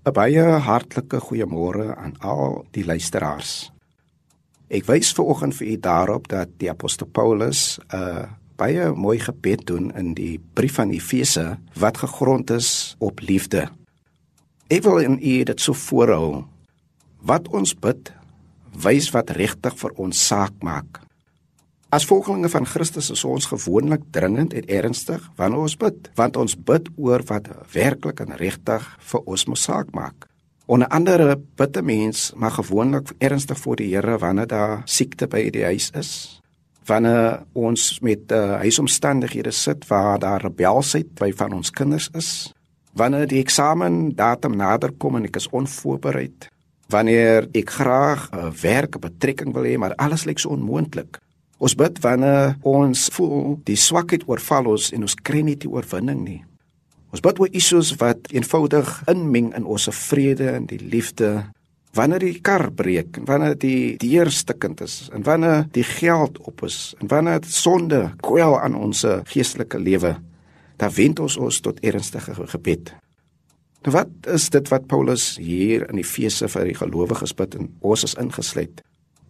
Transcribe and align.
'n 0.00 0.12
Baie 0.12 0.42
hartlike 0.64 1.20
goeiemôre 1.20 1.94
aan 1.96 2.14
al 2.20 2.64
die 2.72 2.84
luisteraars. 2.84 3.70
Ek 4.70 4.86
wys 4.86 5.12
ver 5.12 5.24
oggend 5.24 5.54
vir 5.58 5.66
u 5.66 5.76
daarop 5.76 6.28
dat 6.28 6.48
die 6.56 6.70
apostel 6.70 7.06
Paulus 7.06 7.78
'n 7.92 8.28
baie 8.56 8.92
mooi 8.92 9.18
gebed 9.18 9.66
doen 9.66 9.92
in 9.96 10.14
die 10.14 10.40
brief 10.54 10.78
aan 10.78 10.90
Efese 10.90 11.58
wat 11.74 11.98
gegrond 11.98 12.50
is 12.50 12.96
op 12.98 13.20
liefde. 13.20 13.68
Ek 14.68 14.82
wil 14.82 14.98
in 14.98 15.18
u 15.22 15.44
dit 15.44 15.60
so 15.60 15.72
voorhou. 15.72 16.44
Wat 17.20 17.48
ons 17.48 17.74
bid, 17.74 18.12
wys 18.72 19.10
wat 19.10 19.30
regtig 19.30 19.76
vir 19.76 19.90
ons 19.96 20.26
saak 20.26 20.52
maak. 20.62 21.00
As 21.90 22.04
volgelinge 22.06 22.46
van 22.48 22.66
Christus 22.70 23.08
is 23.10 23.24
ons 23.26 23.48
gewoonlik 23.50 24.04
dringend 24.14 24.52
en 24.54 24.66
ernstig 24.70 25.24
wanneer 25.34 25.64
ons 25.64 25.72
bid, 25.74 26.10
want 26.14 26.36
ons 26.38 26.52
bid 26.54 26.84
oor 26.94 27.24
wat 27.26 27.48
werklik 27.72 28.20
en 28.22 28.36
regtig 28.38 28.84
vir 29.10 29.24
ons 29.26 29.44
moet 29.50 29.58
saak 29.58 29.88
maak. 29.90 30.28
Onder 30.70 30.86
andere 30.94 31.34
bid 31.34 31.76
'n 31.76 31.84
mens 31.84 32.30
maar 32.36 32.54
gewoonlik 32.54 33.10
ernstig 33.18 33.58
voor 33.58 33.76
die 33.76 33.94
Here 33.94 34.18
wanneer 34.18 34.46
daar 34.46 34.82
siekte 34.84 35.26
by 35.26 35.50
die 35.50 35.64
huis 35.64 35.90
is, 35.90 36.40
wanneer 36.86 37.42
ons 37.52 37.98
met 38.00 38.32
uh, 38.32 38.62
huisomstandighede 38.62 39.50
sit 39.50 39.88
waar 39.88 40.18
daar 40.18 40.42
rebelsheid 40.42 41.14
by 41.14 41.32
van 41.32 41.52
ons 41.52 41.70
kinders 41.70 42.08
is, 42.14 42.52
wanneer 42.94 43.26
die 43.26 43.42
eksamen 43.42 44.14
datum 44.14 44.56
nader 44.56 44.92
kom 44.92 45.16
en 45.16 45.24
ek 45.24 45.36
is 45.36 45.48
onvoorbereid, 45.48 46.48
wanneer 46.88 47.48
ek 47.52 47.70
graag 47.70 48.30
'n 48.30 48.38
uh, 48.38 48.50
werk, 48.62 49.00
betrekking 49.00 49.52
wil 49.52 49.64
hê 49.64 49.76
maar 49.76 49.94
alles 49.94 50.24
lyk 50.24 50.38
so 50.38 50.48
onmoontlik. 50.48 51.18
Ons 51.60 51.76
bid 51.76 51.98
wanneer 52.00 52.54
ons 52.64 53.08
voel 53.12 53.58
die 53.68 53.76
swakheid 53.76 54.24
oorval 54.30 54.70
ons 54.72 54.88
en 54.96 55.04
ons 55.04 55.16
kry 55.28 55.42
nie 55.44 55.58
die 55.60 55.68
oorwinning 55.68 56.22
nie. 56.24 56.38
Ons 57.12 57.20
bid 57.20 57.40
oor 57.42 57.52
issues 57.52 57.90
wat 58.00 58.30
eenvoudig 58.32 58.88
inmeng 59.10 59.50
in 59.58 59.66
ons 59.68 59.90
vrede 60.08 60.48
en 60.54 60.68
die 60.70 60.80
liefde. 60.80 61.50
Wanneer 61.98 62.22
die 62.22 62.38
kar 62.46 62.68
breek, 62.72 63.18
wanneer 63.28 63.58
die 63.60 63.98
deur 64.00 64.30
stikkend 64.32 64.80
is, 64.86 65.10
en 65.12 65.26
wanneer 65.26 65.66
die 65.74 65.84
geld 65.84 66.38
op 66.46 66.62
is, 66.64 66.94
en 67.02 67.10
wanneer 67.10 67.44
sonde 67.50 68.04
kwel 68.22 68.54
aan 68.60 68.78
ons 68.78 69.02
geestelike 69.28 69.80
lewe, 69.82 70.14
dan 70.80 70.94
wend 70.96 71.20
ons 71.20 71.36
ons 71.36 71.60
tot 71.60 71.82
ernstige 71.84 72.36
gebed. 72.54 72.94
Nou 73.84 73.96
wat 73.96 74.30
is 74.32 74.46
dit 74.54 74.70
wat 74.70 74.86
Paulus 74.86 75.34
hier 75.40 75.88
in 75.90 75.98
Efese 76.00 76.48
vir 76.52 76.70
die 76.70 76.78
gelowiges 76.78 77.34
bid 77.36 77.58
en 77.58 77.68
ons 77.80 78.06
is 78.06 78.16
ingesluit? 78.22 78.80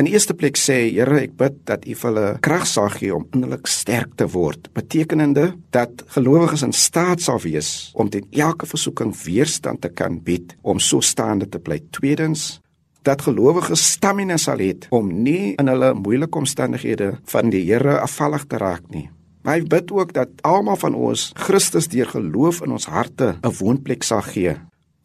In 0.00 0.06
eerste 0.08 0.32
plek 0.32 0.56
sê 0.56 0.78
Here, 0.88 1.18
ek 1.20 1.34
bid 1.36 1.58
dat 1.68 1.84
U 1.84 1.94
hulle 2.06 2.24
krag 2.40 2.64
sal 2.66 2.88
gee 2.94 3.12
om 3.12 3.26
innerlik 3.36 3.68
sterk 3.68 4.14
te 4.16 4.24
word, 4.32 4.70
betekenende 4.72 5.50
dat 5.74 6.04
gelowiges 6.14 6.64
in 6.64 6.72
staat 6.72 7.20
sal 7.20 7.42
wees 7.44 7.90
om 7.92 8.08
teen 8.08 8.24
elke 8.32 8.66
versoeking 8.66 9.12
weerstand 9.24 9.82
te 9.84 9.90
kan 9.92 10.16
bied 10.24 10.56
om 10.62 10.80
so 10.80 11.04
staande 11.04 11.48
te 11.52 11.60
bly. 11.60 11.82
Tweedens, 11.92 12.62
dat 13.04 13.24
gelowiges 13.26 13.82
stamina 13.98 14.38
sal 14.40 14.62
hê 14.64 14.72
om 14.94 15.10
nie 15.26 15.52
in 15.60 15.68
hulle 15.68 15.92
moeilike 15.98 16.40
omstandighede 16.40 17.18
van 17.28 17.52
die 17.52 17.60
Here 17.66 17.98
afvallig 18.00 18.48
te 18.48 18.62
raak 18.62 18.88
nie. 18.94 19.10
Maar 19.44 19.58
hy 19.58 19.68
bid 19.68 19.92
ook 19.92 20.14
dat 20.16 20.40
almal 20.46 20.78
van 20.80 20.96
ons 20.96 21.32
Christus 21.36 21.90
deur 21.92 22.08
geloof 22.14 22.62
in 22.64 22.72
ons 22.72 22.88
harte 22.88 23.36
'n 23.42 23.54
woonplek 23.60 24.02
sal 24.02 24.22
gee. 24.22 24.56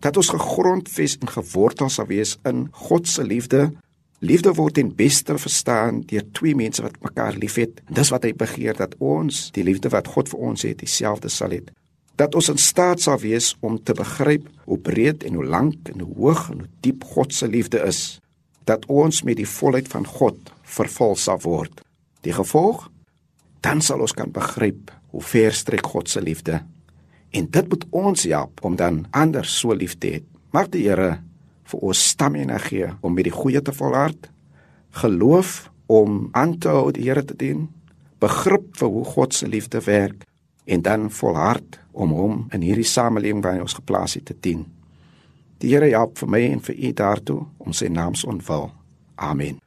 Dat 0.00 0.16
ons 0.16 0.34
gegrondves 0.34 1.18
en 1.20 1.28
gewortel 1.28 1.88
sal 1.88 2.06
wees 2.06 2.38
in 2.44 2.68
God 2.72 3.06
se 3.08 3.22
liefde 3.22 3.70
Liefde 4.22 4.52
word 4.54 4.76
ten 4.78 4.92
beste 4.94 5.34
verstaan 5.34 6.04
deur 6.06 6.22
twee 6.30 6.54
mense 6.54 6.82
wat 6.84 6.94
mekaar 7.02 7.34
liefhet. 7.34 7.80
Dis 7.90 8.12
wat 8.14 8.22
hy 8.22 8.30
begeer 8.38 8.76
dat 8.78 8.94
ons 9.02 9.48
die 9.56 9.64
liefde 9.66 9.90
wat 9.90 10.06
God 10.14 10.30
vir 10.30 10.44
ons 10.46 10.62
het, 10.62 10.78
dieselfde 10.78 11.30
sal 11.32 11.50
hê. 11.50 11.58
Dat 12.20 12.36
ons 12.38 12.52
in 12.52 12.60
staat 12.62 13.02
sal 13.02 13.18
wees 13.18 13.56
om 13.66 13.80
te 13.82 13.96
begryp 13.98 14.46
hoe 14.68 14.78
breed 14.78 15.26
en 15.26 15.40
hoe 15.40 15.46
lank 15.46 15.90
en 15.90 16.04
hoe 16.04 16.14
hoog 16.20 16.44
en 16.52 16.62
hoe 16.62 16.70
diep 16.86 17.02
God 17.16 17.34
se 17.34 17.48
liefde 17.50 17.82
is. 17.82 18.20
Dat 18.70 18.86
ons 18.86 19.24
met 19.26 19.40
die 19.40 19.48
volheid 19.48 19.90
van 19.90 20.06
God 20.06 20.54
vervul 20.62 21.18
sal 21.18 21.42
word. 21.42 21.82
Die 22.22 22.36
gevolg 22.36 22.86
dan 23.62 23.82
sal 23.82 24.06
ons 24.06 24.14
kan 24.14 24.30
begryp 24.30 24.94
hoe 25.10 25.22
ver 25.22 25.54
strek 25.54 25.86
God 25.86 26.10
se 26.10 26.22
liefde. 26.22 26.60
En 27.34 27.50
dit 27.50 27.68
moet 27.74 27.84
ons 27.90 28.24
help 28.30 28.62
om 28.62 28.78
dan 28.78 29.02
ander 29.10 29.46
so 29.46 29.74
lief 29.74 29.98
te 29.98 30.14
hê. 30.14 30.22
Mag 30.54 30.70
die 30.70 30.86
Here 30.86 31.18
vir 31.72 31.88
ons 31.88 32.08
stamina 32.12 32.58
gee 32.62 32.90
om 33.00 33.14
met 33.16 33.28
die 33.28 33.34
goeie 33.34 33.62
te 33.64 33.72
volhard, 33.72 34.28
geloof 35.02 35.70
om 35.92 36.28
aan 36.36 36.58
te 36.58 36.68
hou 36.72 36.90
die 36.92 37.08
Here 37.08 37.24
te 37.24 37.36
dien, 37.36 37.66
begrip 38.22 38.76
vir 38.78 38.92
hoe 38.92 39.04
God 39.04 39.34
se 39.34 39.48
liefde 39.48 39.80
werk 39.86 40.26
en 40.64 40.82
dan 40.82 41.10
volhard 41.10 41.80
om 41.92 42.14
hom 42.16 42.46
in 42.54 42.62
hierdie 42.62 42.86
samelewing 42.86 43.42
waarin 43.42 43.66
ons 43.66 43.76
geplaas 43.80 44.14
het 44.14 44.28
te 44.30 44.36
dien. 44.40 44.64
Die 45.58 45.74
Here 45.74 45.90
help 45.90 46.18
vir 46.22 46.30
my 46.30 46.44
en 46.52 46.62
vir 46.62 46.78
u 46.78 46.94
daartoe 47.02 47.40
om 47.58 47.76
sy 47.76 47.90
naam 47.90 48.14
se 48.14 48.28
ontwil. 48.30 48.70
Amen. 49.16 49.58